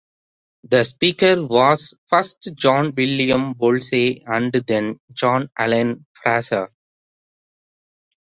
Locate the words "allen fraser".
5.55-6.69